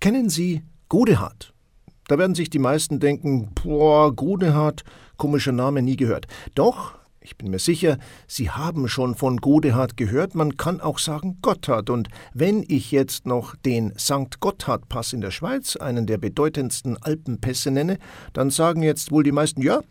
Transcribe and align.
Kennen 0.00 0.30
Sie 0.30 0.62
Godehard? 0.88 1.52
Da 2.08 2.16
werden 2.16 2.34
sich 2.34 2.48
die 2.48 2.58
meisten 2.58 3.00
denken, 3.00 3.50
boah, 3.54 4.16
Godehard, 4.16 4.82
komischer 5.18 5.52
Name, 5.52 5.82
nie 5.82 5.96
gehört. 5.96 6.26
Doch, 6.54 6.94
ich 7.20 7.36
bin 7.36 7.50
mir 7.50 7.58
sicher, 7.58 7.98
Sie 8.26 8.48
haben 8.48 8.88
schon 8.88 9.14
von 9.14 9.36
Godehard 9.36 9.98
gehört, 9.98 10.34
man 10.34 10.56
kann 10.56 10.80
auch 10.80 10.98
sagen 10.98 11.36
Gotthard. 11.42 11.90
Und 11.90 12.08
wenn 12.32 12.64
ich 12.66 12.90
jetzt 12.92 13.26
noch 13.26 13.54
den 13.56 13.92
St. 13.98 14.40
Gotthard-Pass 14.40 15.12
in 15.12 15.20
der 15.20 15.32
Schweiz, 15.32 15.76
einen 15.76 16.06
der 16.06 16.16
bedeutendsten 16.16 16.96
Alpenpässe 16.96 17.70
nenne, 17.70 17.98
dann 18.32 18.48
sagen 18.48 18.82
jetzt 18.82 19.12
wohl 19.12 19.22
die 19.22 19.32
meisten, 19.32 19.60
ja, 19.60 19.82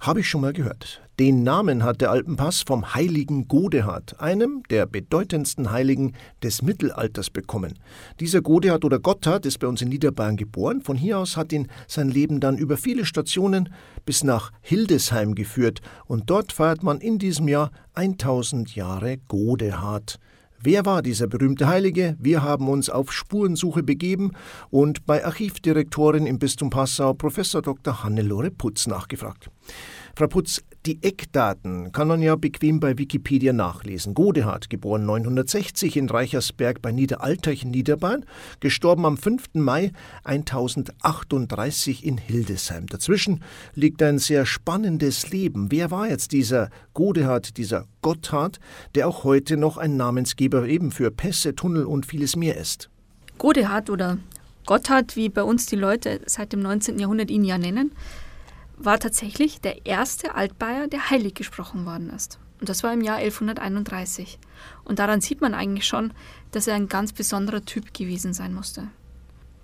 habe 0.00 0.20
ich 0.20 0.28
schon 0.28 0.40
mal 0.40 0.54
gehört. 0.54 1.02
Den 1.18 1.42
Namen 1.42 1.84
hat 1.84 2.00
der 2.00 2.10
Alpenpass 2.10 2.62
vom 2.62 2.94
heiligen 2.94 3.46
Godehard, 3.46 4.18
einem 4.18 4.62
der 4.70 4.86
bedeutendsten 4.86 5.70
Heiligen 5.70 6.14
des 6.42 6.62
Mittelalters, 6.62 7.28
bekommen. 7.28 7.78
Dieser 8.20 8.40
Godehard 8.40 8.86
oder 8.86 8.98
Gotthard 8.98 9.44
ist 9.44 9.58
bei 9.58 9.66
uns 9.66 9.82
in 9.82 9.90
Niederbayern 9.90 10.38
geboren. 10.38 10.80
Von 10.80 10.96
hier 10.96 11.18
aus 11.18 11.36
hat 11.36 11.52
ihn 11.52 11.68
sein 11.86 12.08
Leben 12.08 12.40
dann 12.40 12.56
über 12.56 12.78
viele 12.78 13.04
Stationen 13.04 13.68
bis 14.06 14.24
nach 14.24 14.50
Hildesheim 14.62 15.34
geführt 15.34 15.82
und 16.06 16.30
dort 16.30 16.52
feiert 16.52 16.82
man 16.82 17.00
in 17.00 17.18
diesem 17.18 17.48
Jahr 17.48 17.70
1000 17.92 18.74
Jahre 18.74 19.18
Godehard. 19.28 20.18
Wer 20.62 20.84
war 20.84 21.00
dieser 21.00 21.26
berühmte 21.26 21.68
Heilige? 21.68 22.16
Wir 22.18 22.42
haben 22.42 22.68
uns 22.68 22.90
auf 22.90 23.12
Spurensuche 23.12 23.82
begeben 23.82 24.32
und 24.68 25.06
bei 25.06 25.24
Archivdirektorin 25.24 26.26
im 26.26 26.38
Bistum 26.38 26.68
Passau, 26.68 27.14
Professor 27.14 27.62
Dr. 27.62 28.04
Hannelore 28.04 28.50
Putz, 28.50 28.86
nachgefragt. 28.86 29.50
Frau 30.14 30.26
Putz, 30.26 30.62
die 30.86 31.02
Eckdaten 31.02 31.92
kann 31.92 32.08
man 32.08 32.22
ja 32.22 32.36
bequem 32.36 32.80
bei 32.80 32.96
Wikipedia 32.96 33.52
nachlesen. 33.52 34.14
Godehard, 34.14 34.70
geboren 34.70 35.04
960 35.04 35.96
in 35.96 36.08
Reichersberg 36.08 36.80
bei 36.80 36.90
Niederalteich 36.90 37.64
in 37.64 37.70
Niederbayern, 37.70 38.24
gestorben 38.60 39.04
am 39.04 39.18
5. 39.18 39.54
Mai 39.54 39.92
1038 40.24 42.04
in 42.04 42.16
Hildesheim. 42.16 42.86
Dazwischen 42.86 43.42
liegt 43.74 44.02
ein 44.02 44.18
sehr 44.18 44.46
spannendes 44.46 45.30
Leben. 45.30 45.70
Wer 45.70 45.90
war 45.90 46.08
jetzt 46.08 46.32
dieser 46.32 46.70
Godehard, 46.94 47.58
dieser 47.58 47.86
Gotthard, 48.00 48.58
der 48.94 49.06
auch 49.06 49.24
heute 49.24 49.58
noch 49.58 49.76
ein 49.76 49.96
Namensgeber 49.96 50.66
eben 50.66 50.92
für 50.92 51.10
Pässe, 51.10 51.54
Tunnel 51.54 51.84
und 51.84 52.06
vieles 52.06 52.36
mehr 52.36 52.56
ist? 52.56 52.88
Godehard 53.36 53.90
oder 53.90 54.18
Gotthard, 54.66 55.16
wie 55.16 55.28
bei 55.28 55.42
uns 55.42 55.66
die 55.66 55.76
Leute 55.76 56.20
seit 56.26 56.52
dem 56.52 56.60
19. 56.60 56.98
Jahrhundert 56.98 57.30
ihn 57.30 57.44
ja 57.44 57.58
nennen, 57.58 57.92
war 58.82 58.98
tatsächlich 58.98 59.60
der 59.60 59.84
erste 59.84 60.34
Altbayer, 60.34 60.88
der 60.88 61.10
heilig 61.10 61.34
gesprochen 61.34 61.84
worden 61.84 62.10
ist. 62.10 62.38
Und 62.60 62.68
das 62.68 62.82
war 62.82 62.92
im 62.92 63.02
Jahr 63.02 63.18
1131. 63.18 64.38
Und 64.84 64.98
daran 64.98 65.20
sieht 65.20 65.40
man 65.40 65.54
eigentlich 65.54 65.86
schon, 65.86 66.12
dass 66.50 66.66
er 66.66 66.74
ein 66.74 66.88
ganz 66.88 67.12
besonderer 67.12 67.64
Typ 67.64 67.94
gewesen 67.94 68.32
sein 68.32 68.54
musste. 68.54 68.88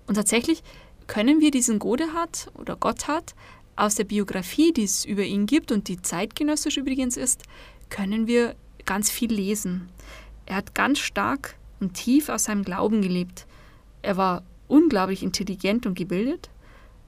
Und 0.07 0.15
tatsächlich 0.15 0.63
können 1.07 1.41
wir 1.41 1.51
diesen 1.51 1.79
Godehard 1.79 2.51
oder 2.55 2.77
Gotthard 2.77 3.35
aus 3.75 3.95
der 3.95 4.05
Biografie, 4.05 4.73
die 4.73 4.85
es 4.85 5.05
über 5.05 5.23
ihn 5.23 5.47
gibt 5.47 5.73
und 5.73 5.89
die 5.89 6.01
zeitgenössisch 6.01 6.77
übrigens 6.77 7.17
ist, 7.17 7.43
können 7.91 8.27
wir 8.27 8.55
ganz 8.85 9.11
viel 9.11 9.33
lesen. 9.33 9.89
Er 10.47 10.57
hat 10.57 10.75
ganz 10.75 10.99
stark 10.99 11.57
und 11.81 11.95
tief 11.95 12.29
aus 12.29 12.45
seinem 12.45 12.65
Glauben 12.65 13.03
gelebt. 13.03 13.47
Er 14.03 14.17
war 14.17 14.43
unglaublich 14.69 15.23
intelligent 15.23 15.87
und 15.87 15.97
gebildet. 15.97 16.51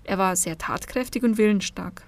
Er 0.08 0.16
war 0.16 0.36
sehr 0.36 0.56
tatkräftig 0.56 1.22
und 1.22 1.36
willensstark. 1.36 2.02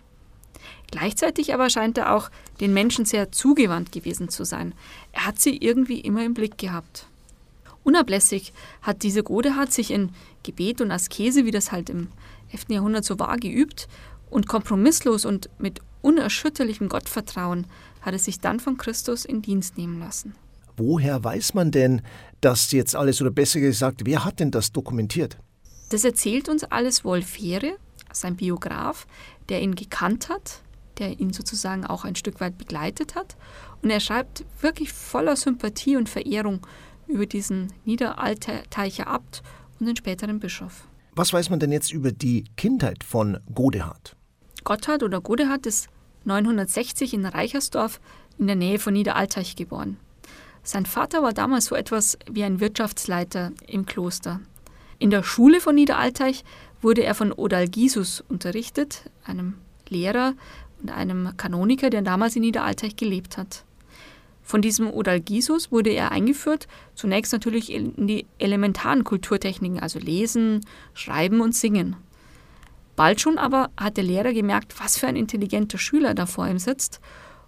Gleichzeitig 0.90 1.52
aber 1.52 1.68
scheint 1.68 1.98
er 1.98 2.16
auch 2.16 2.30
den 2.58 2.72
Menschen 2.72 3.04
sehr 3.04 3.30
zugewandt 3.30 3.92
gewesen 3.92 4.30
zu 4.30 4.44
sein. 4.44 4.72
Er 5.12 5.26
hat 5.26 5.38
sie 5.38 5.58
irgendwie 5.58 6.00
immer 6.00 6.24
im 6.24 6.32
Blick 6.32 6.56
gehabt. 6.56 7.06
Unablässig 7.84 8.54
hat 8.80 9.02
diese 9.02 9.22
Godehard 9.22 9.70
sich 9.70 9.90
in 9.90 10.12
Gebet 10.44 10.80
und 10.80 10.90
Askese, 10.90 11.44
wie 11.44 11.50
das 11.50 11.72
halt 11.72 11.90
im 11.90 12.08
11. 12.52 12.70
Jahrhundert 12.70 13.04
so 13.04 13.18
war, 13.18 13.36
geübt 13.36 13.86
und 14.30 14.48
kompromisslos 14.48 15.26
und 15.26 15.50
mit 15.58 15.80
unerschütterlichem 16.00 16.88
Gottvertrauen 16.88 17.66
hat 18.00 18.14
er 18.14 18.18
sich 18.18 18.40
dann 18.40 18.60
von 18.60 18.78
Christus 18.78 19.26
in 19.26 19.42
Dienst 19.42 19.76
nehmen 19.76 20.00
lassen. 20.00 20.34
Woher 20.78 21.22
weiß 21.22 21.52
man 21.52 21.70
denn 21.70 22.00
das 22.40 22.72
jetzt 22.72 22.96
alles, 22.96 23.20
oder 23.20 23.30
besser 23.30 23.60
gesagt, 23.60 24.06
wer 24.06 24.24
hat 24.24 24.40
denn 24.40 24.50
das 24.50 24.72
dokumentiert? 24.72 25.36
Das 25.90 26.04
erzählt 26.04 26.48
uns 26.48 26.64
alles 26.64 27.04
Wolfere, 27.04 27.76
sein 28.12 28.36
Biograf, 28.36 29.06
der 29.48 29.62
ihn 29.62 29.74
gekannt 29.74 30.28
hat, 30.28 30.62
der 30.98 31.18
ihn 31.18 31.32
sozusagen 31.32 31.86
auch 31.86 32.04
ein 32.04 32.16
Stück 32.16 32.40
weit 32.40 32.58
begleitet 32.58 33.14
hat. 33.14 33.36
Und 33.82 33.90
er 33.90 34.00
schreibt 34.00 34.44
wirklich 34.60 34.92
voller 34.92 35.36
Sympathie 35.36 35.96
und 35.96 36.08
Verehrung 36.08 36.66
über 37.06 37.26
diesen 37.26 37.72
Niederalteicher 37.84 39.06
Abt 39.06 39.42
und 39.78 39.86
den 39.86 39.96
späteren 39.96 40.38
Bischof. 40.38 40.86
Was 41.16 41.32
weiß 41.32 41.50
man 41.50 41.58
denn 41.58 41.72
jetzt 41.72 41.92
über 41.92 42.12
die 42.12 42.44
Kindheit 42.56 43.02
von 43.02 43.38
Godehard? 43.52 44.16
Gotthard 44.64 45.02
oder 45.02 45.20
Godehard 45.20 45.66
ist 45.66 45.88
960 46.24 47.14
in 47.14 47.26
Reichersdorf 47.26 48.00
in 48.38 48.46
der 48.46 48.56
Nähe 48.56 48.78
von 48.78 48.92
Niederalteich 48.92 49.56
geboren. 49.56 49.96
Sein 50.62 50.86
Vater 50.86 51.22
war 51.22 51.32
damals 51.32 51.66
so 51.66 51.74
etwas 51.74 52.18
wie 52.30 52.44
ein 52.44 52.60
Wirtschaftsleiter 52.60 53.52
im 53.66 53.86
Kloster. 53.86 54.40
In 55.00 55.08
der 55.08 55.22
Schule 55.22 55.60
von 55.60 55.74
Niederalteich 55.74 56.44
wurde 56.82 57.02
er 57.02 57.14
von 57.14 57.32
Odalgisus 57.32 58.22
unterrichtet, 58.28 59.10
einem 59.24 59.54
Lehrer 59.88 60.34
und 60.80 60.90
einem 60.90 61.36
Kanoniker, 61.38 61.88
der 61.88 62.02
damals 62.02 62.36
in 62.36 62.42
Niederalteich 62.42 62.96
gelebt 62.96 63.38
hat. 63.38 63.64
Von 64.42 64.60
diesem 64.60 64.90
Odalgisus 64.92 65.72
wurde 65.72 65.88
er 65.88 66.12
eingeführt, 66.12 66.68
zunächst 66.94 67.32
natürlich 67.32 67.72
in 67.72 68.06
die 68.06 68.26
elementaren 68.38 69.02
Kulturtechniken, 69.02 69.80
also 69.80 69.98
Lesen, 69.98 70.60
Schreiben 70.92 71.40
und 71.40 71.54
Singen. 71.54 71.96
Bald 72.94 73.22
schon 73.22 73.38
aber 73.38 73.70
hat 73.78 73.96
der 73.96 74.04
Lehrer 74.04 74.34
gemerkt, 74.34 74.78
was 74.80 74.98
für 74.98 75.06
ein 75.06 75.16
intelligenter 75.16 75.78
Schüler 75.78 76.12
da 76.12 76.26
vor 76.26 76.46
ihm 76.46 76.58
sitzt 76.58 77.00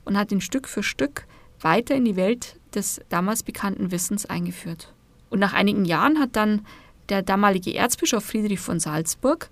und 0.06 0.16
hat 0.16 0.32
ihn 0.32 0.41
Stück 0.41 0.68
für 0.68 0.82
Stück 0.82 1.26
weiter 1.60 1.94
in 1.94 2.06
die 2.06 2.16
Welt 2.16 2.58
des 2.74 3.02
damals 3.10 3.42
bekannten 3.42 3.91
Wissens 3.91 4.24
eingeführt. 4.24 4.94
Und 5.28 5.38
nach 5.38 5.52
einigen 5.52 5.84
Jahren 5.84 6.18
hat 6.18 6.34
dann 6.34 6.62
der 7.08 7.22
damalige 7.22 7.74
Erzbischof 7.74 8.24
Friedrich 8.24 8.60
von 8.60 8.80
Salzburg 8.80 9.50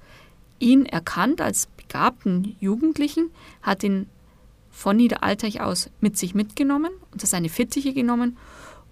ihn 0.59 0.87
erkannt 0.87 1.41
als 1.41 1.67
begabten 1.67 2.57
Jugendlichen, 2.61 3.31
hat 3.63 3.83
ihn 3.83 4.09
von 4.71 4.97
Niederalteich 4.97 5.61
aus 5.61 5.91
mit 6.01 6.17
sich 6.17 6.35
mitgenommen, 6.35 6.93
unter 7.13 7.27
seine 7.27 7.49
Fittiche 7.49 7.93
genommen 7.93 8.37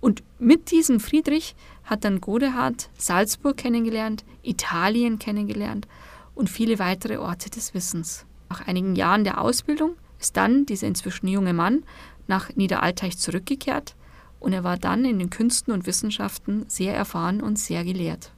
und 0.01 0.23
mit 0.39 0.71
diesem 0.71 1.01
Friedrich 1.01 1.55
hat 1.85 2.05
dann 2.05 2.21
Godehard 2.21 2.91
Salzburg 2.97 3.57
kennengelernt, 3.57 4.25
Italien 4.43 5.19
kennengelernt 5.19 5.89
und 6.35 6.51
viele 6.51 6.79
weitere 6.79 7.17
Orte 7.17 7.51
des 7.51 7.75
Wissens. 7.75 8.25
Nach 8.49 8.67
einigen 8.67 8.97
Jahren 8.97 9.25
der 9.25 9.41
Ausbildung 9.41 9.97
ist 10.19 10.37
dann 10.37 10.67
dieser 10.67 10.87
inzwischen 10.87 11.29
junge 11.29 11.53
Mann 11.53 11.85
nach 12.27 12.55
Niederalteich 12.55 13.19
zurückgekehrt 13.19 13.97
und 14.41 14.53
er 14.53 14.65
war 14.65 14.77
dann 14.77 15.05
in 15.05 15.19
den 15.19 15.31
Künsten 15.31 15.73
und 15.73 15.87
Wissenschaften 15.87 16.65
sehr 16.69 16.95
erfahren 16.95 17.43
und 17.43 17.59
sehr 17.59 17.85
gelehrt. 17.85 18.33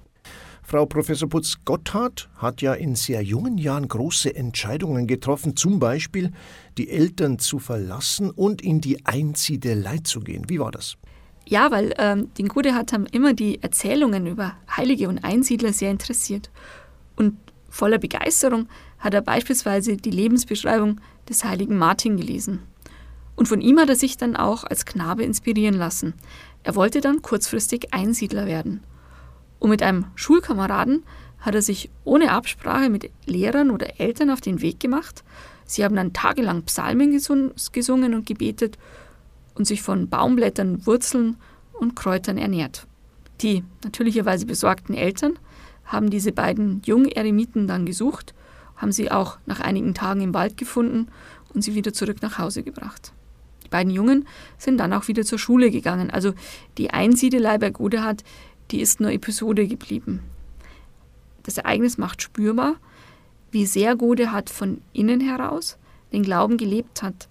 Frau 0.70 0.86
Professor 0.86 1.28
Putz 1.28 1.56
Gotthard 1.64 2.28
hat 2.36 2.62
ja 2.62 2.74
in 2.74 2.94
sehr 2.94 3.22
jungen 3.22 3.58
Jahren 3.58 3.88
große 3.88 4.32
Entscheidungen 4.32 5.08
getroffen, 5.08 5.56
zum 5.56 5.80
Beispiel 5.80 6.30
die 6.78 6.90
Eltern 6.90 7.40
zu 7.40 7.58
verlassen 7.58 8.30
und 8.30 8.62
in 8.62 8.80
die 8.80 9.04
Einsiedelei 9.04 9.98
zu 10.04 10.20
gehen. 10.20 10.44
Wie 10.48 10.60
war 10.60 10.70
das? 10.70 10.96
Ja, 11.44 11.72
weil 11.72 11.92
ähm, 11.98 12.32
den 12.34 12.46
Godehard 12.46 12.92
haben 12.92 13.06
immer 13.06 13.34
die 13.34 13.60
Erzählungen 13.60 14.28
über 14.28 14.52
Heilige 14.76 15.08
und 15.08 15.24
Einsiedler 15.24 15.72
sehr 15.72 15.90
interessiert. 15.90 16.52
Und 17.16 17.36
voller 17.68 17.98
Begeisterung 17.98 18.68
hat 19.00 19.12
er 19.12 19.22
beispielsweise 19.22 19.96
die 19.96 20.12
Lebensbeschreibung 20.12 21.00
des 21.28 21.42
heiligen 21.42 21.78
Martin 21.78 22.16
gelesen. 22.16 22.60
Und 23.34 23.48
von 23.48 23.60
ihm 23.60 23.80
hat 23.80 23.88
er 23.88 23.96
sich 23.96 24.18
dann 24.18 24.36
auch 24.36 24.62
als 24.62 24.86
Knabe 24.86 25.24
inspirieren 25.24 25.74
lassen. 25.74 26.14
Er 26.62 26.76
wollte 26.76 27.00
dann 27.00 27.22
kurzfristig 27.22 27.92
Einsiedler 27.92 28.46
werden. 28.46 28.84
Und 29.60 29.70
mit 29.70 29.82
einem 29.82 30.06
Schulkameraden 30.16 31.04
hat 31.38 31.54
er 31.54 31.62
sich 31.62 31.90
ohne 32.04 32.32
Absprache 32.32 32.90
mit 32.90 33.10
Lehrern 33.26 33.70
oder 33.70 34.00
Eltern 34.00 34.30
auf 34.30 34.40
den 34.40 34.60
Weg 34.60 34.80
gemacht. 34.80 35.22
Sie 35.64 35.84
haben 35.84 35.94
dann 35.94 36.12
tagelang 36.12 36.64
Psalmen 36.64 37.12
gesungen 37.12 38.14
und 38.14 38.26
gebetet 38.26 38.76
und 39.54 39.66
sich 39.66 39.82
von 39.82 40.08
Baumblättern, 40.08 40.84
Wurzeln 40.86 41.36
und 41.72 41.94
Kräutern 41.94 42.38
ernährt. 42.38 42.86
Die 43.42 43.62
natürlicherweise 43.84 44.46
besorgten 44.46 44.94
Eltern 44.94 45.38
haben 45.84 46.10
diese 46.10 46.32
beiden 46.32 46.82
jungen 46.84 47.10
Eremiten 47.10 47.66
dann 47.66 47.86
gesucht, 47.86 48.34
haben 48.76 48.92
sie 48.92 49.10
auch 49.10 49.38
nach 49.46 49.60
einigen 49.60 49.94
Tagen 49.94 50.20
im 50.20 50.34
Wald 50.34 50.56
gefunden 50.56 51.08
und 51.54 51.62
sie 51.62 51.74
wieder 51.74 51.92
zurück 51.92 52.22
nach 52.22 52.38
Hause 52.38 52.62
gebracht. 52.62 53.12
Die 53.64 53.68
beiden 53.68 53.92
Jungen 53.92 54.26
sind 54.58 54.78
dann 54.78 54.92
auch 54.92 55.08
wieder 55.08 55.24
zur 55.24 55.38
Schule 55.38 55.70
gegangen. 55.70 56.10
Also 56.10 56.34
die 56.76 56.90
Einsiedelei 56.90 57.58
bei 57.58 57.70
Godehard 57.70 58.24
die 58.70 58.80
ist 58.80 59.00
nur 59.00 59.10
Episode 59.10 59.66
geblieben. 59.66 60.20
Das 61.42 61.58
Ereignis 61.58 61.98
macht 61.98 62.22
spürbar, 62.22 62.76
wie 63.50 63.66
sehr 63.66 63.96
Godehard 63.96 64.50
von 64.50 64.80
innen 64.92 65.20
heraus 65.20 65.78
den 66.12 66.22
Glauben 66.22 66.56
gelebt 66.56 67.02
hat 67.02 67.28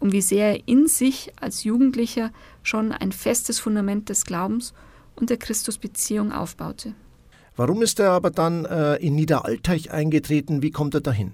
und 0.00 0.12
wie 0.12 0.20
sehr 0.20 0.54
er 0.54 0.68
in 0.68 0.86
sich 0.88 1.32
als 1.40 1.64
Jugendlicher 1.64 2.30
schon 2.62 2.92
ein 2.92 3.12
festes 3.12 3.58
Fundament 3.60 4.08
des 4.08 4.24
Glaubens 4.24 4.74
und 5.14 5.30
der 5.30 5.36
Christusbeziehung 5.36 6.32
aufbaute. 6.32 6.94
Warum 7.56 7.82
ist 7.82 8.00
er 8.00 8.10
aber 8.12 8.30
dann 8.30 8.64
äh, 8.64 8.96
in 8.96 9.14
Niederalteich 9.14 9.90
eingetreten? 9.90 10.62
Wie 10.62 10.70
kommt 10.70 10.94
er 10.94 11.02
dahin? 11.02 11.32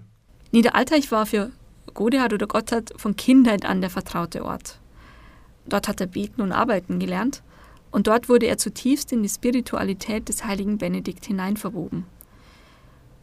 Niederalteich 0.51 1.11
war 1.13 1.27
für 1.27 1.51
Godehard 1.95 2.33
oder 2.33 2.47
Gotthard 2.47 2.93
von 2.97 3.17
Kindheit 3.17 3.65
an 3.65 3.81
der 3.81 3.91
vertraute 3.91 4.45
Ort. 4.45 4.81
Dort 5.67 5.89
hat 5.89 6.01
er 6.01 6.07
beten 6.07 6.43
und 6.43 6.53
arbeiten 6.53 6.99
gelernt 6.99 7.43
und 7.91 8.07
dort 8.07 8.29
wurde 8.29 8.47
er 8.47 8.59
zutiefst 8.59 9.13
in 9.13 9.23
die 9.23 9.29
Spiritualität 9.29 10.29
des 10.29 10.45
heiligen 10.45 10.79
Benedikt 10.79 11.27
hineinverwoben. 11.27 12.05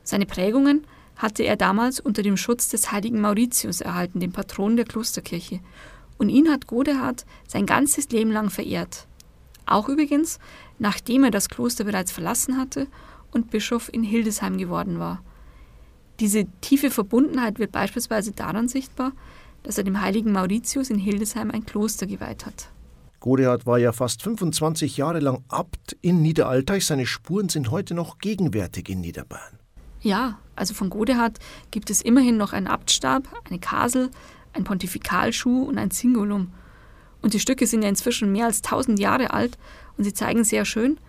Seine 0.03 0.25
Prägungen 0.25 0.85
hatte 1.15 1.43
er 1.43 1.55
damals 1.55 1.99
unter 1.99 2.21
dem 2.21 2.37
Schutz 2.37 2.69
des 2.69 2.91
heiligen 2.91 3.21
Mauritius 3.21 3.81
erhalten, 3.81 4.19
dem 4.19 4.31
Patron 4.31 4.75
der 4.75 4.85
Klosterkirche, 4.85 5.59
und 6.17 6.29
ihn 6.29 6.49
hat 6.49 6.67
Godehard 6.67 7.25
sein 7.47 7.65
ganzes 7.65 8.09
Leben 8.09 8.31
lang 8.31 8.49
verehrt. 8.49 9.07
Auch 9.65 9.89
übrigens, 9.89 10.39
nachdem 10.79 11.23
er 11.23 11.31
das 11.31 11.49
Kloster 11.49 11.83
bereits 11.83 12.11
verlassen 12.11 12.57
hatte 12.57 12.87
und 13.31 13.49
Bischof 13.49 13.89
in 13.91 14.03
Hildesheim 14.03 14.57
geworden 14.57 14.99
war. 14.99 15.21
Diese 16.19 16.45
tiefe 16.61 16.91
Verbundenheit 16.91 17.59
wird 17.59 17.71
beispielsweise 17.71 18.31
daran 18.31 18.67
sichtbar, 18.67 19.11
dass 19.63 19.77
er 19.77 19.83
dem 19.83 20.01
heiligen 20.01 20.31
Mauritius 20.31 20.89
in 20.89 20.99
Hildesheim 20.99 21.51
ein 21.51 21.65
Kloster 21.65 22.05
geweiht 22.05 22.45
hat. 22.45 22.69
Godehard 23.25 23.65
war 23.65 23.79
ja 23.79 23.91
fast 23.91 24.21
25 24.21 24.97
Jahre 24.97 25.19
lang 25.19 25.43
Abt 25.47 25.97
in 26.03 26.21
Niederalteich. 26.21 26.85
Seine 26.85 27.07
Spuren 27.07 27.49
sind 27.49 27.71
heute 27.71 27.95
noch 27.95 28.19
gegenwärtig 28.19 28.87
in 28.87 29.01
Niederbayern. 29.01 29.57
Ja, 29.99 30.37
also 30.55 30.75
von 30.75 30.91
Godehard 30.91 31.39
gibt 31.71 31.89
es 31.89 32.03
immerhin 32.03 32.37
noch 32.37 32.53
einen 32.53 32.67
Abtstab, 32.67 33.27
eine 33.49 33.57
Kasel, 33.57 34.11
ein 34.53 34.63
Pontifikalschuh 34.63 35.63
und 35.63 35.79
ein 35.79 35.89
Singulum. 35.89 36.51
Und 37.23 37.33
die 37.33 37.39
Stücke 37.39 37.65
sind 37.65 37.81
ja 37.81 37.89
inzwischen 37.89 38.31
mehr 38.31 38.45
als 38.45 38.57
1000 38.57 38.99
Jahre 38.99 39.33
alt 39.33 39.57
und 39.97 40.03
sie 40.03 40.13
zeigen 40.13 40.43
sehr 40.43 40.63
schön, 40.63 40.99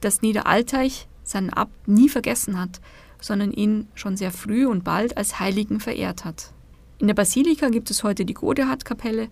dass 0.00 0.22
Niederalteich 0.22 1.08
seinen 1.24 1.50
Abt 1.50 1.88
nie 1.88 2.08
vergessen 2.08 2.56
hat, 2.56 2.80
sondern 3.20 3.50
ihn 3.50 3.88
schon 3.96 4.16
sehr 4.16 4.30
früh 4.30 4.64
und 4.64 4.84
bald 4.84 5.16
als 5.16 5.40
Heiligen 5.40 5.80
verehrt 5.80 6.24
hat. 6.24 6.52
In 6.98 7.08
der 7.08 7.14
Basilika 7.14 7.68
gibt 7.68 7.90
es 7.90 8.04
heute 8.04 8.24
die 8.24 8.34
Godehard-Kapelle 8.34 9.28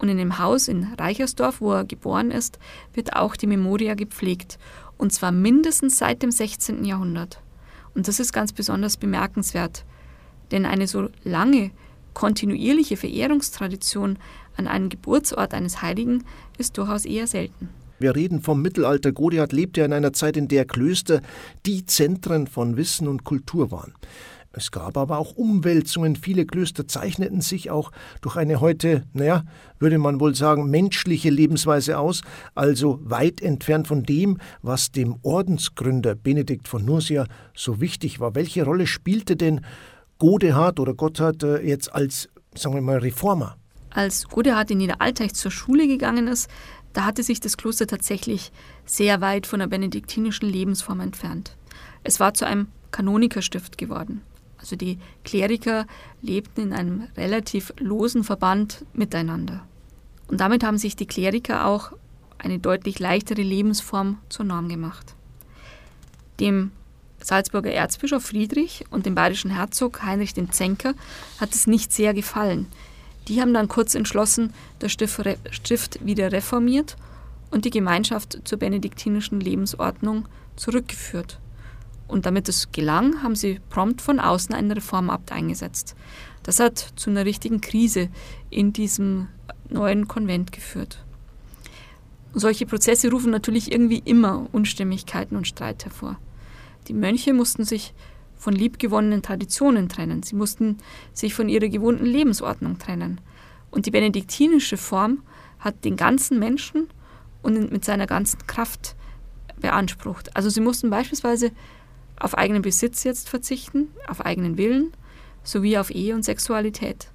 und 0.00 0.08
in 0.08 0.18
dem 0.18 0.38
Haus 0.38 0.68
in 0.68 0.94
Reichersdorf, 0.98 1.60
wo 1.60 1.72
er 1.72 1.84
geboren 1.84 2.30
ist, 2.30 2.58
wird 2.94 3.14
auch 3.14 3.36
die 3.36 3.46
Memoria 3.46 3.94
gepflegt, 3.94 4.58
und 4.96 5.12
zwar 5.12 5.32
mindestens 5.32 5.98
seit 5.98 6.22
dem 6.22 6.30
16. 6.30 6.84
Jahrhundert. 6.84 7.40
Und 7.94 8.08
das 8.08 8.20
ist 8.20 8.32
ganz 8.32 8.52
besonders 8.52 8.96
bemerkenswert, 8.96 9.84
denn 10.50 10.66
eine 10.66 10.86
so 10.86 11.08
lange, 11.24 11.70
kontinuierliche 12.14 12.96
Verehrungstradition 12.96 14.18
an 14.56 14.66
einem 14.66 14.88
Geburtsort 14.88 15.54
eines 15.54 15.80
Heiligen 15.80 16.24
ist 16.58 16.76
durchaus 16.76 17.04
eher 17.04 17.26
selten. 17.26 17.68
Wir 17.98 18.16
reden 18.16 18.40
vom 18.40 18.62
Mittelalter. 18.62 19.12
Goliath 19.12 19.52
lebte 19.52 19.82
in 19.82 19.92
einer 19.92 20.14
Zeit, 20.14 20.36
in 20.36 20.48
der 20.48 20.64
Klöster 20.64 21.20
die 21.66 21.84
Zentren 21.84 22.46
von 22.46 22.78
Wissen 22.78 23.08
und 23.08 23.24
Kultur 23.24 23.70
waren. 23.70 23.92
Es 24.52 24.72
gab 24.72 24.96
aber 24.96 25.18
auch 25.18 25.36
Umwälzungen. 25.36 26.16
Viele 26.16 26.44
Klöster 26.44 26.88
zeichneten 26.88 27.40
sich 27.40 27.70
auch 27.70 27.92
durch 28.20 28.36
eine 28.36 28.60
heute, 28.60 29.04
naja, 29.12 29.44
würde 29.78 29.98
man 29.98 30.18
wohl 30.18 30.34
sagen, 30.34 30.70
menschliche 30.70 31.30
Lebensweise 31.30 31.98
aus, 31.98 32.22
also 32.56 32.98
weit 33.02 33.40
entfernt 33.40 33.86
von 33.86 34.02
dem, 34.02 34.38
was 34.60 34.90
dem 34.90 35.16
Ordensgründer 35.22 36.16
Benedikt 36.16 36.66
von 36.66 36.84
Nursia 36.84 37.26
so 37.54 37.80
wichtig 37.80 38.18
war. 38.18 38.34
Welche 38.34 38.64
Rolle 38.64 38.88
spielte 38.88 39.36
denn 39.36 39.60
Godehard 40.18 40.80
oder 40.80 40.94
Gotthard 40.94 41.44
äh, 41.44 41.60
jetzt 41.60 41.94
als, 41.94 42.28
sagen 42.54 42.74
wir 42.74 42.82
mal, 42.82 42.98
Reformer? 42.98 43.56
Als 43.90 44.26
Godehard 44.26 44.72
in 44.72 44.78
Niederalteich 44.78 45.34
zur 45.34 45.52
Schule 45.52 45.86
gegangen 45.86 46.26
ist, 46.26 46.48
da 46.92 47.04
hatte 47.04 47.22
sich 47.22 47.38
das 47.38 47.56
Kloster 47.56 47.86
tatsächlich 47.86 48.50
sehr 48.84 49.20
weit 49.20 49.46
von 49.46 49.60
der 49.60 49.68
benediktinischen 49.68 50.48
Lebensform 50.48 51.00
entfernt. 51.00 51.56
Es 52.02 52.18
war 52.18 52.34
zu 52.34 52.44
einem 52.46 52.66
Kanonikerstift 52.90 53.78
geworden. 53.78 54.22
Also 54.60 54.76
die 54.76 54.98
Kleriker 55.24 55.86
lebten 56.22 56.60
in 56.60 56.72
einem 56.72 57.08
relativ 57.16 57.72
losen 57.78 58.24
Verband 58.24 58.84
miteinander. 58.92 59.66
Und 60.28 60.40
damit 60.40 60.62
haben 60.62 60.78
sich 60.78 60.94
die 60.94 61.06
Kleriker 61.06 61.66
auch 61.66 61.92
eine 62.38 62.58
deutlich 62.58 62.98
leichtere 62.98 63.42
Lebensform 63.42 64.18
zur 64.28 64.44
Norm 64.44 64.68
gemacht. 64.68 65.14
Dem 66.38 66.70
Salzburger 67.22 67.72
Erzbischof 67.72 68.24
Friedrich 68.24 68.84
und 68.90 69.06
dem 69.06 69.14
bayerischen 69.14 69.50
Herzog 69.50 70.02
Heinrich 70.02 70.32
dem 70.32 70.52
Zenker 70.52 70.94
hat 71.38 71.54
es 71.54 71.66
nicht 71.66 71.92
sehr 71.92 72.14
gefallen. 72.14 72.66
Die 73.28 73.40
haben 73.40 73.52
dann 73.52 73.68
kurz 73.68 73.94
entschlossen 73.94 74.52
das 74.78 74.92
Stift 74.92 76.04
wieder 76.04 76.32
reformiert 76.32 76.96
und 77.50 77.64
die 77.64 77.70
Gemeinschaft 77.70 78.40
zur 78.44 78.58
benediktinischen 78.58 79.40
Lebensordnung 79.40 80.26
zurückgeführt. 80.56 81.38
Und 82.10 82.26
damit 82.26 82.48
es 82.48 82.72
gelang, 82.72 83.22
haben 83.22 83.36
sie 83.36 83.60
prompt 83.70 84.02
von 84.02 84.18
außen 84.18 84.54
einen 84.54 84.72
Reformabt 84.72 85.30
eingesetzt. 85.30 85.94
Das 86.42 86.58
hat 86.58 86.78
zu 86.96 87.10
einer 87.10 87.24
richtigen 87.24 87.60
Krise 87.60 88.08
in 88.50 88.72
diesem 88.72 89.28
neuen 89.68 90.08
Konvent 90.08 90.50
geführt. 90.52 91.04
Solche 92.32 92.66
Prozesse 92.66 93.10
rufen 93.10 93.30
natürlich 93.30 93.70
irgendwie 93.70 94.02
immer 94.04 94.46
Unstimmigkeiten 94.52 95.36
und 95.36 95.46
Streit 95.46 95.84
hervor. 95.84 96.18
Die 96.88 96.94
Mönche 96.94 97.32
mussten 97.32 97.64
sich 97.64 97.94
von 98.36 98.54
liebgewonnenen 98.54 99.22
Traditionen 99.22 99.88
trennen. 99.88 100.22
Sie 100.22 100.34
mussten 100.34 100.78
sich 101.12 101.34
von 101.34 101.48
ihrer 101.48 101.68
gewohnten 101.68 102.06
Lebensordnung 102.06 102.78
trennen. 102.78 103.20
Und 103.70 103.86
die 103.86 103.90
benediktinische 103.90 104.76
Form 104.76 105.22
hat 105.58 105.84
den 105.84 105.96
ganzen 105.96 106.38
Menschen 106.38 106.88
und 107.42 107.70
mit 107.70 107.84
seiner 107.84 108.06
ganzen 108.06 108.46
Kraft 108.46 108.96
beansprucht. 109.60 110.34
Also 110.34 110.48
sie 110.48 110.60
mussten 110.60 110.90
beispielsweise 110.90 111.52
auf 112.20 112.38
eigenen 112.38 112.62
Besitz 112.62 113.02
jetzt 113.02 113.28
verzichten, 113.28 113.88
auf 114.06 114.24
eigenen 114.24 114.56
Willen, 114.56 114.92
sowie 115.42 115.78
auf 115.78 115.90
Ehe 115.90 116.14
und 116.14 116.24
Sexualität. 116.24 117.10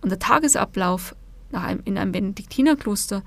Und 0.00 0.10
der 0.10 0.18
Tagesablauf 0.18 1.14
einem, 1.52 1.82
in 1.84 1.98
einem 1.98 2.12
Benediktinerkloster 2.12 3.22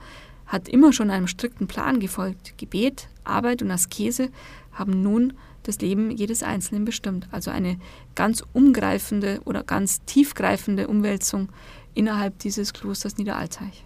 hat 0.45 0.67
immer 0.69 0.93
schon 0.93 1.11
einem 1.11 1.27
strikten 1.27 1.67
Plan 1.67 1.99
gefolgt. 1.99 2.57
Gebet, 2.57 3.09
Arbeit 3.23 3.61
und 3.61 3.69
Askese 3.69 4.29
haben 4.71 5.03
nun 5.03 5.33
das 5.63 5.79
Leben 5.79 6.11
jedes 6.11 6.43
Einzelnen 6.43 6.85
bestimmt. 6.85 7.27
Also 7.31 7.51
eine 7.51 7.77
ganz 8.15 8.43
umgreifende 8.53 9.41
oder 9.43 9.63
ganz 9.63 10.03
tiefgreifende 10.05 10.87
Umwälzung 10.87 11.49
innerhalb 11.93 12.39
dieses 12.39 12.73
Klosters 12.73 13.17
Niederalteich. 13.17 13.83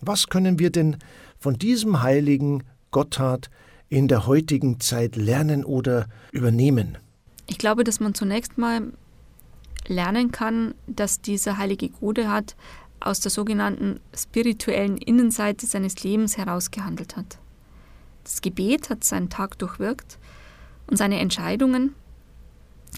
Was 0.00 0.28
können 0.28 0.58
wir 0.58 0.70
denn 0.70 0.98
von 1.38 1.54
diesem 1.54 2.02
heiligen 2.02 2.62
Gotthard 2.90 3.50
in 3.88 4.08
der 4.08 4.26
heutigen 4.26 4.80
Zeit 4.80 5.16
lernen 5.16 5.64
oder 5.64 6.06
übernehmen? 6.32 6.98
Ich 7.46 7.58
glaube, 7.58 7.84
dass 7.84 8.00
man 8.00 8.14
zunächst 8.14 8.58
mal 8.58 8.92
lernen 9.86 10.32
kann, 10.32 10.74
dass 10.86 11.20
dieser 11.20 11.58
heilige 11.58 11.90
Godehard 11.90 12.56
aus 13.00 13.20
der 13.20 13.30
sogenannten 13.30 14.00
spirituellen 14.16 14.96
Innenseite 14.96 15.66
seines 15.66 16.02
Lebens 16.02 16.38
herausgehandelt 16.38 17.16
hat. 17.16 17.38
Das 18.22 18.40
Gebet 18.40 18.88
hat 18.88 19.04
seinen 19.04 19.28
Tag 19.28 19.58
durchwirkt 19.58 20.18
und 20.86 20.96
seine 20.96 21.20
Entscheidungen 21.20 21.94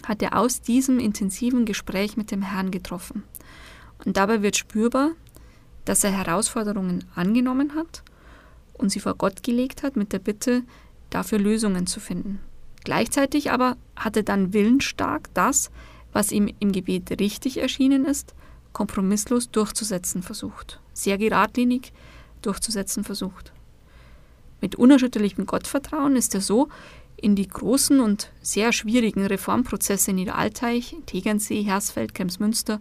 hat 0.07 0.21
er 0.21 0.37
aus 0.37 0.61
diesem 0.61 0.99
intensiven 0.99 1.65
Gespräch 1.65 2.15
mit 2.15 2.31
dem 2.31 2.41
Herrn 2.41 2.71
getroffen. 2.71 3.23
Und 4.05 4.15
dabei 4.15 4.41
wird 4.41 4.55
spürbar, 4.55 5.11
dass 5.85 6.03
er 6.03 6.11
Herausforderungen 6.11 7.03
angenommen 7.15 7.75
hat 7.75 8.03
und 8.77 8.89
sie 8.89 8.99
vor 8.99 9.15
Gott 9.15 9.43
gelegt 9.43 9.83
hat 9.83 9.95
mit 9.95 10.13
der 10.13 10.19
Bitte, 10.19 10.63
dafür 11.09 11.39
Lösungen 11.39 11.87
zu 11.87 11.99
finden. 11.99 12.39
Gleichzeitig 12.83 13.51
aber 13.51 13.77
hat 13.95 14.17
er 14.17 14.23
dann 14.23 14.53
willensstark 14.53 15.29
das, 15.33 15.71
was 16.13 16.31
ihm 16.31 16.49
im 16.59 16.71
Gebet 16.71 17.19
richtig 17.19 17.57
erschienen 17.57 18.05
ist, 18.05 18.33
kompromisslos 18.73 19.51
durchzusetzen 19.51 20.23
versucht, 20.23 20.79
sehr 20.93 21.17
geradlinig 21.17 21.91
durchzusetzen 22.41 23.03
versucht. 23.03 23.51
Mit 24.61 24.75
unerschütterlichem 24.75 25.45
Gottvertrauen 25.45 26.15
ist 26.15 26.33
er 26.33 26.41
so 26.41 26.69
in 27.15 27.35
die 27.35 27.47
großen 27.47 27.99
und 27.99 28.31
sehr 28.41 28.71
schwierigen 28.71 29.25
Reformprozesse 29.25 30.11
in 30.11 30.17
Niederalteich, 30.17 30.95
Tegernsee, 31.05 31.63
Hersfeld, 31.63 32.13
Kremsmünster 32.13 32.79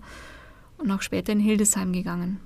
und 0.78 0.90
auch 0.90 1.02
später 1.02 1.32
in 1.32 1.40
Hildesheim 1.40 1.92
gegangen. 1.92 2.40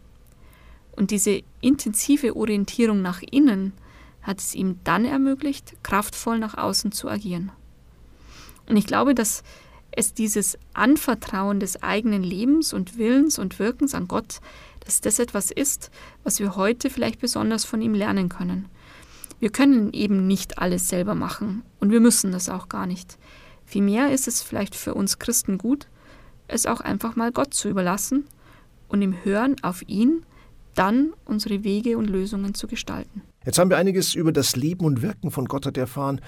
Und 0.93 1.11
diese 1.11 1.43
intensive 1.61 2.37
Orientierung 2.37 3.03
nach 3.03 3.23
innen 3.23 3.73
hat 4.23 4.41
es 4.41 4.55
ihm 4.55 4.79
dann 4.85 5.05
ermöglicht, 5.05 5.75
kraftvoll 5.83 6.39
nach 6.39 6.57
außen 6.57 6.93
zu 6.93 7.09
agieren. 7.09 7.53
Und 8.67 8.77
ich 8.77 8.87
glaube, 8.87 9.15
dass 9.15 9.43
es 9.93 10.15
dieses 10.15 10.59
Anvertrauen 10.75 11.59
des 11.59 11.83
eigenen 11.83 12.23
Lebens 12.23 12.73
und 12.73 12.99
Willens 12.99 13.39
und 13.39 13.59
Wirkens 13.59 13.95
an 13.95 14.09
Gott, 14.09 14.41
dass 14.81 15.01
das 15.01 15.19
etwas 15.19 15.51
ist, 15.51 15.91
was 16.23 16.39
wir 16.39 16.57
heute 16.57 16.91
vielleicht 16.91 17.21
besonders 17.21 17.65
von 17.65 17.83
ihm 17.83 17.95
lernen 17.95 18.29
können. 18.29 18.69
Wir 19.41 19.51
können 19.51 19.93
eben 19.93 20.27
nicht 20.27 20.59
alles 20.59 20.89
selber 20.89 21.15
machen 21.15 21.63
und 21.81 21.91
wir 21.91 22.01
müssen 22.01 22.31
das 22.31 22.49
auch 22.49 22.69
gar 22.69 22.87
nicht. 22.87 23.19
Vielmehr 23.65 24.13
ist 24.13 24.29
es 24.29 24.43
vielleicht 24.43 24.75
für 24.75 24.95
uns 24.95 25.19
Christen 25.19 25.59
gut, 25.59 25.87
es 26.47 26.67
auch 26.67 26.81
einfach 26.81 27.17
mal 27.17 27.33
Gott 27.33 27.55
zu 27.55 27.69
überlassen 27.69 28.27
und 28.89 29.03
im 29.03 29.25
Hören 29.25 29.57
auf 29.63 29.83
ihn 29.89 30.25
dann 30.75 31.13
unsere 31.25 31.65
Wege 31.65 31.99
und 31.99 32.09
Lösungen 32.09 32.55
zu 32.55 32.67
gestalten. 32.67 33.23
Jetzt 33.45 33.59
haben 33.59 33.71
wir 33.71 33.79
einiges 33.79 34.15
über 34.15 34.33
das 34.33 34.57
Leben 34.57 34.85
und 34.85 35.03
Wirken 35.03 35.31
von 35.31 35.47
Gotthard 35.47 35.79
erfahren. 35.79 36.21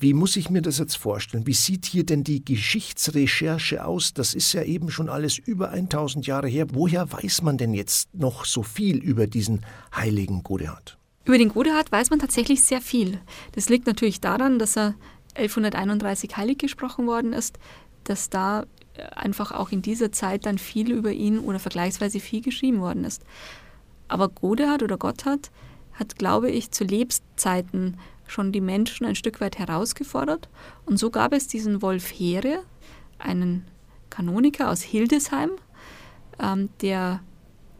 Wie 0.00 0.14
muss 0.14 0.36
ich 0.36 0.48
mir 0.48 0.62
das 0.62 0.78
jetzt 0.78 0.96
vorstellen? 0.96 1.46
Wie 1.46 1.54
sieht 1.54 1.84
hier 1.84 2.06
denn 2.06 2.22
die 2.22 2.44
Geschichtsrecherche 2.44 3.84
aus? 3.84 4.14
Das 4.14 4.34
ist 4.34 4.52
ja 4.52 4.62
eben 4.62 4.90
schon 4.90 5.08
alles 5.08 5.38
über 5.38 5.70
1000 5.70 6.26
Jahre 6.26 6.48
her. 6.48 6.66
Woher 6.72 7.10
weiß 7.12 7.42
man 7.42 7.58
denn 7.58 7.74
jetzt 7.74 8.14
noch 8.14 8.44
so 8.44 8.62
viel 8.62 8.98
über 8.98 9.26
diesen 9.26 9.66
heiligen 9.94 10.44
Godehard? 10.44 10.98
Über 11.24 11.38
den 11.38 11.48
Godehard 11.48 11.90
weiß 11.90 12.10
man 12.10 12.20
tatsächlich 12.20 12.62
sehr 12.62 12.80
viel. 12.80 13.18
Das 13.52 13.68
liegt 13.68 13.86
natürlich 13.86 14.20
daran, 14.20 14.58
dass 14.60 14.76
er 14.76 14.94
1131 15.34 16.36
heilig 16.36 16.58
gesprochen 16.58 17.06
worden 17.06 17.32
ist, 17.32 17.58
dass 18.04 18.30
da 18.30 18.66
einfach 19.14 19.52
auch 19.52 19.70
in 19.70 19.82
dieser 19.82 20.12
Zeit 20.12 20.46
dann 20.46 20.58
viel 20.58 20.90
über 20.92 21.12
ihn 21.12 21.38
oder 21.38 21.58
vergleichsweise 21.58 22.20
viel 22.20 22.40
geschrieben 22.40 22.80
worden 22.80 23.04
ist. 23.04 23.22
Aber 24.08 24.28
Godehard 24.28 24.82
oder 24.82 24.96
Gotthard 24.96 25.50
hat, 25.92 26.16
glaube 26.16 26.50
ich, 26.50 26.70
zu 26.70 26.84
Lebenszeiten 26.84 27.96
schon 28.26 28.52
die 28.52 28.60
Menschen 28.60 29.06
ein 29.06 29.14
Stück 29.14 29.40
weit 29.40 29.58
herausgefordert. 29.58 30.48
Und 30.86 30.98
so 30.98 31.10
gab 31.10 31.32
es 31.32 31.46
diesen 31.46 31.82
Wolf 31.82 32.10
Heere, 32.10 32.62
einen 33.18 33.66
Kanoniker 34.10 34.70
aus 34.70 34.82
Hildesheim, 34.82 35.50
ähm, 36.38 36.68
der 36.80 37.20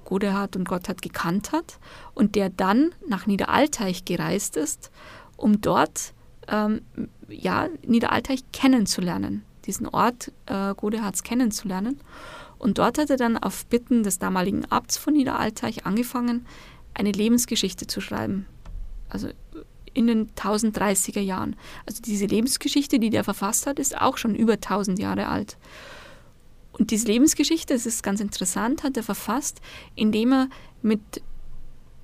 Godehard 0.04 0.56
und 0.56 0.66
Gotthard 0.66 1.02
gekannt 1.02 1.52
hat 1.52 1.78
und 2.14 2.34
der 2.34 2.48
dann 2.48 2.94
nach 3.06 3.26
Niederalteich 3.26 4.04
gereist 4.04 4.56
ist, 4.56 4.90
um 5.36 5.60
dort 5.60 6.14
ähm, 6.48 6.80
ja, 7.28 7.68
Niederalteich 7.86 8.42
kennenzulernen, 8.52 9.44
diesen 9.66 9.86
Ort 9.86 10.32
äh, 10.46 10.74
Godehards 10.74 11.22
kennenzulernen. 11.22 12.00
Und 12.58 12.78
dort 12.78 12.98
hat 12.98 13.10
er 13.10 13.16
dann 13.16 13.36
auf 13.36 13.66
Bitten 13.66 14.02
des 14.02 14.18
damaligen 14.18 14.64
Abts 14.66 14.98
von 14.98 15.14
Niederalteich 15.14 15.86
angefangen, 15.86 16.46
eine 16.94 17.12
Lebensgeschichte 17.12 17.86
zu 17.86 18.00
schreiben. 18.00 18.46
Also 19.08 19.28
in 19.94 20.06
den 20.06 20.30
1030er 20.30 21.20
Jahren. 21.20 21.56
Also 21.86 22.02
diese 22.02 22.26
Lebensgeschichte, 22.26 22.98
die 22.98 23.10
der 23.10 23.24
verfasst 23.24 23.66
hat, 23.66 23.78
ist 23.78 24.00
auch 24.00 24.16
schon 24.16 24.34
über 24.34 24.54
1000 24.54 24.98
Jahre 24.98 25.28
alt. 25.28 25.56
Und 26.72 26.90
diese 26.90 27.06
Lebensgeschichte, 27.06 27.74
das 27.74 27.86
ist 27.86 28.02
ganz 28.02 28.20
interessant, 28.20 28.84
hat 28.84 28.96
er 28.96 29.02
verfasst, 29.02 29.60
indem 29.96 30.32
er 30.32 30.48
mit 30.82 31.22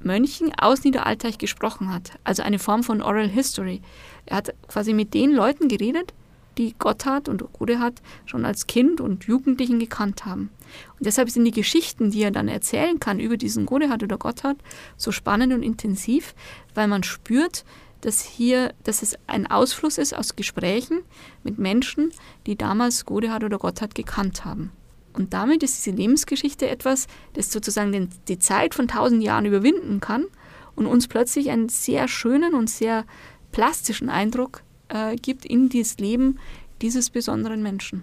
Mönchen 0.00 0.52
aus 0.58 0.84
Niederalteich 0.84 1.38
gesprochen 1.38 1.92
hat. 1.92 2.12
Also 2.24 2.42
eine 2.42 2.58
Form 2.58 2.82
von 2.82 3.00
Oral 3.00 3.28
History. 3.28 3.80
Er 4.26 4.38
hat 4.38 4.54
quasi 4.68 4.92
mit 4.92 5.14
den 5.14 5.32
Leuten 5.32 5.68
geredet, 5.68 6.12
die 6.58 6.74
Gotthard 6.78 7.28
und 7.28 7.42
Godehard 7.52 8.02
schon 8.26 8.44
als 8.44 8.66
Kind 8.66 9.00
und 9.00 9.24
Jugendlichen 9.24 9.78
gekannt 9.78 10.24
haben. 10.24 10.50
Und 10.98 11.06
deshalb 11.06 11.30
sind 11.30 11.44
die 11.44 11.50
Geschichten, 11.50 12.10
die 12.10 12.22
er 12.22 12.30
dann 12.30 12.48
erzählen 12.48 13.00
kann 13.00 13.20
über 13.20 13.36
diesen 13.36 13.66
Godehard 13.66 14.02
oder 14.02 14.18
Gotthard, 14.18 14.56
so 14.96 15.12
spannend 15.12 15.52
und 15.52 15.62
intensiv, 15.62 16.34
weil 16.74 16.88
man 16.88 17.02
spürt, 17.02 17.64
dass 18.00 18.22
hier, 18.22 18.74
dass 18.82 19.02
es 19.02 19.16
ein 19.26 19.46
Ausfluss 19.46 19.98
ist 19.98 20.14
aus 20.14 20.36
Gesprächen 20.36 21.00
mit 21.42 21.58
Menschen, 21.58 22.12
die 22.46 22.56
damals 22.56 23.06
Godehard 23.06 23.44
oder 23.44 23.58
Gotthard 23.58 23.94
gekannt 23.94 24.44
haben. 24.44 24.72
Und 25.14 25.32
damit 25.32 25.62
ist 25.62 25.78
diese 25.78 25.96
Lebensgeschichte 25.96 26.68
etwas, 26.68 27.06
das 27.34 27.50
sozusagen 27.50 27.92
den, 27.92 28.10
die 28.28 28.38
Zeit 28.38 28.74
von 28.74 28.88
tausend 28.88 29.22
Jahren 29.22 29.46
überwinden 29.46 30.00
kann 30.00 30.26
und 30.74 30.86
uns 30.86 31.08
plötzlich 31.08 31.50
einen 31.50 31.68
sehr 31.68 32.08
schönen 32.08 32.54
und 32.54 32.68
sehr 32.68 33.04
plastischen 33.52 34.10
Eindruck 34.10 34.62
äh, 34.88 35.16
gibt 35.16 35.44
in 35.44 35.68
das 35.68 35.98
Leben 35.98 36.38
dieses 36.82 37.10
besonderen 37.10 37.62
Menschen. 37.62 38.02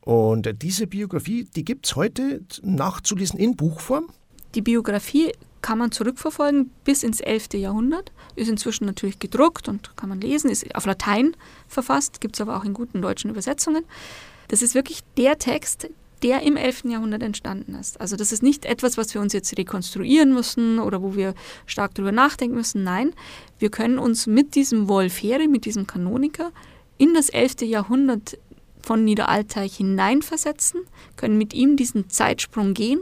Und 0.00 0.62
diese 0.62 0.86
Biografie, 0.86 1.44
die 1.54 1.64
gibt 1.64 1.86
es 1.86 1.96
heute 1.96 2.42
nachzulesen 2.62 3.38
in 3.38 3.56
Buchform? 3.56 4.08
Die 4.54 4.62
Biografie 4.62 5.32
kann 5.62 5.78
man 5.78 5.92
zurückverfolgen 5.92 6.70
bis 6.84 7.04
ins 7.04 7.20
11. 7.20 7.54
Jahrhundert, 7.54 8.12
ist 8.34 8.48
inzwischen 8.48 8.84
natürlich 8.84 9.20
gedruckt 9.20 9.68
und 9.68 9.96
kann 9.96 10.08
man 10.08 10.20
lesen, 10.20 10.50
ist 10.50 10.74
auf 10.74 10.86
Latein 10.86 11.36
verfasst, 11.68 12.20
gibt 12.20 12.34
es 12.34 12.40
aber 12.40 12.56
auch 12.56 12.64
in 12.64 12.74
guten 12.74 13.00
deutschen 13.00 13.30
Übersetzungen. 13.30 13.84
Das 14.48 14.60
ist 14.60 14.74
wirklich 14.74 15.02
der 15.16 15.38
Text, 15.38 15.88
der 16.22 16.42
im 16.42 16.56
11. 16.56 16.84
Jahrhundert 16.84 17.22
entstanden 17.22 17.74
ist. 17.74 18.00
Also 18.00 18.16
das 18.16 18.32
ist 18.32 18.42
nicht 18.42 18.64
etwas, 18.64 18.96
was 18.96 19.12
wir 19.14 19.20
uns 19.20 19.32
jetzt 19.32 19.56
rekonstruieren 19.58 20.32
müssen 20.32 20.78
oder 20.78 21.02
wo 21.02 21.14
wir 21.14 21.34
stark 21.66 21.94
darüber 21.94 22.12
nachdenken 22.12 22.56
müssen. 22.56 22.84
Nein, 22.84 23.12
wir 23.58 23.70
können 23.70 23.98
uns 23.98 24.26
mit 24.26 24.54
diesem 24.54 24.88
Wolfere, 24.88 25.48
mit 25.48 25.64
diesem 25.64 25.86
Kanoniker 25.86 26.52
in 26.98 27.14
das 27.14 27.28
11. 27.28 27.62
Jahrhundert 27.62 28.38
von 28.82 29.04
Niederalteich 29.04 29.76
hineinversetzen, 29.76 30.82
können 31.16 31.38
mit 31.38 31.54
ihm 31.54 31.76
diesen 31.76 32.10
Zeitsprung 32.10 32.74
gehen 32.74 33.00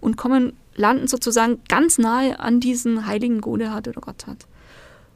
und 0.00 0.16
kommen, 0.16 0.54
landen 0.74 1.06
sozusagen 1.06 1.60
ganz 1.68 1.98
nahe 1.98 2.40
an 2.40 2.60
diesen 2.60 3.06
heiligen 3.06 3.40
Godehard 3.40 3.88
oder 3.88 4.00
Gotthard 4.00 4.46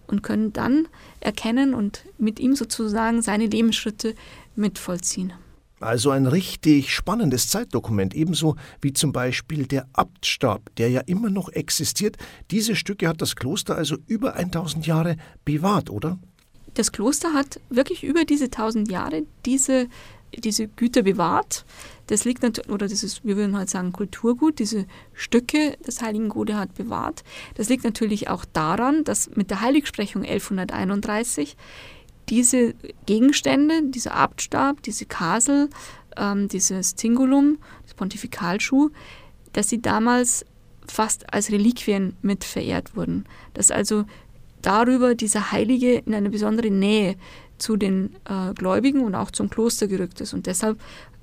und 0.07 0.23
können 0.23 0.53
dann 0.53 0.89
erkennen 1.21 1.75
und 1.75 2.05
mit 2.19 2.39
ihm 2.41 2.55
sozusagen 2.55 3.23
seine 3.23 3.47
Lebensschritte 3.47 4.15
mitvollziehen. 4.55 5.33
Also 5.81 6.11
ein 6.11 6.27
richtig 6.27 6.95
spannendes 6.95 7.49
Zeitdokument, 7.49 8.15
ebenso 8.15 8.57
wie 8.81 8.95
zum 8.95 9.13
Beispiel 9.13 9.67
der 9.67 9.87
Abtstab, 9.93 10.75
der 10.77 10.89
ja 10.89 11.03
immer 11.03 11.29
noch 11.29 11.51
existiert. 11.51 12.17
Diese 12.51 12.75
Stücke 12.75 13.09
hat 13.09 13.21
das 13.21 13.37
Kloster 13.37 13.77
also 13.77 13.97
über 14.07 14.35
1000 14.35 14.87
Jahre 14.87 15.17
bewahrt, 15.45 15.91
oder? 15.91 16.19
Das 16.75 16.93
Kloster 16.93 17.35
hat 17.35 17.61
wirklich 17.69 18.05
über 18.05 18.25
diese 18.25 18.47
1000 18.47 18.91
Jahre 18.91 19.25
diese, 19.45 19.89
diese 20.35 20.67
Güter 20.67 21.03
bewahrt. 21.03 21.67
Das 22.07 22.25
liegt 22.25 22.43
natürlich, 22.43 22.71
oder 22.71 22.87
dieses, 22.87 23.25
wir 23.25 23.37
würden 23.37 23.57
halt 23.57 23.69
sagen, 23.69 23.93
Kulturgut, 23.93 24.59
diese 24.59 24.87
Stücke 25.13 25.77
des 25.87 26.01
Heiligen 26.01 26.29
Gode 26.31 26.57
hat 26.57 26.75
bewahrt. 26.75 27.23
Das 27.55 27.69
liegt 27.69 27.85
natürlich 27.85 28.29
auch 28.29 28.45
daran, 28.45 29.05
dass 29.05 29.31
mit 29.37 29.51
der 29.51 29.61
Heiligsprechung 29.61 30.23
1131 30.23 31.57
diese 32.29 32.75
Gegenstände, 33.07 33.83
dieser 33.85 34.15
Abtstab, 34.15 34.83
diese 34.83 35.07
Kasel, 35.07 35.69
ähm, 36.17 36.49
dieses 36.49 36.97
Zingulum, 36.97 37.59
das 37.85 37.95
Pontifikalschuh, 37.95 38.91
dass 39.53 39.69
sie 39.69 39.81
damals 39.81 40.45
fast 40.87 41.33
als 41.33 41.51
Reliquien 41.51 42.17
mit 42.23 42.45
verehrt 42.45 42.97
wurden. 42.97 43.25
Dass 43.55 43.71
also 43.71 44.05
darüber 44.63 45.15
dieser 45.15 45.53
Heilige 45.53 45.95
in 45.95 46.15
eine 46.15 46.31
besondere 46.31 46.71
Nähe 46.71 47.17
zu 47.59 47.77
den 47.77 48.17
äh, 48.25 48.53
Gläubigen 48.55 49.01
und 49.01 49.15
auch 49.15 49.31
zum 49.31 49.51
Kloster 49.51 49.89
gerückt 49.89 50.21
ist. 50.21 50.35
Und 50.35 50.47
deshalb 50.47 50.79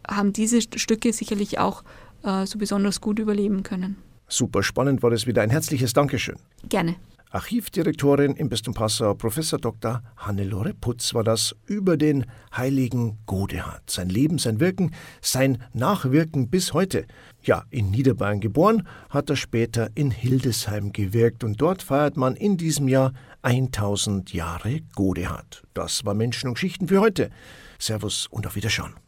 haben 0.08 0.34
diese 0.34 0.62
Stücke 0.62 1.14
sicherlich 1.14 1.60
auch 1.60 1.84
äh, 2.24 2.46
so 2.46 2.58
besonders 2.58 3.02
gut 3.02 3.20
überleben 3.20 3.64
können. 3.64 3.98
Super 4.28 4.64
spannend 4.64 5.04
war 5.04 5.12
das 5.12 5.28
wieder. 5.28 5.42
Ein 5.42 5.50
herzliches 5.50 5.94
Dankeschön. 5.94 6.36
Gerne. 6.68 6.96
Archivdirektorin 7.34 8.36
im 8.36 8.48
Bistum 8.48 8.76
Passau, 8.76 9.16
Professor 9.16 9.58
Dr. 9.58 10.04
Hannelore 10.18 10.76
Putz, 10.76 11.16
war 11.16 11.24
das 11.24 11.56
über 11.66 11.98
den 11.98 12.28
heiligen 12.56 13.18
Godehard. 13.26 13.90
Sein 13.90 14.08
Leben, 14.08 14.38
sein 14.38 14.60
Wirken, 14.60 14.92
sein 15.20 15.58
Nachwirken 15.74 16.52
bis 16.52 16.74
heute. 16.74 17.08
Ja, 17.42 17.64
in 17.72 17.90
Niederbayern 17.90 18.40
geboren, 18.40 18.88
hat 19.10 19.32
er 19.32 19.36
später 19.36 19.90
in 19.96 20.12
Hildesheim 20.12 20.92
gewirkt 20.92 21.44
und 21.44 21.60
dort 21.60 21.82
feiert 21.82 22.18
man 22.18 22.36
in 22.36 22.56
diesem 22.56 22.88
Jahr 22.88 23.14
1000 23.42 24.32
Jahre 24.32 24.82
Godehard. 24.94 25.64
Das 25.74 26.06
war 26.06 26.14
Menschen 26.14 26.50
und 26.50 26.54
Geschichten 26.54 26.88
für 26.88 27.02
heute. 27.02 27.32
Servus 27.80 28.28
und 28.28 28.46
auf 28.46 28.56
Wiederschauen. 28.56 29.04